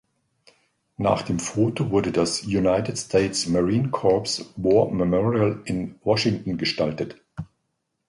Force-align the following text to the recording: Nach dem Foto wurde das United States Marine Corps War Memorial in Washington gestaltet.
Nach 0.97 1.21
dem 1.21 1.37
Foto 1.37 1.91
wurde 1.91 2.11
das 2.11 2.41
United 2.41 2.97
States 2.97 3.45
Marine 3.45 3.91
Corps 3.91 4.39
War 4.57 4.89
Memorial 4.89 5.61
in 5.65 5.99
Washington 6.03 6.57
gestaltet. 6.57 7.17